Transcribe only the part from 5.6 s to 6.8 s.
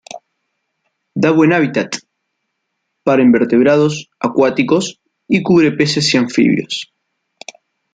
peces y anfibios.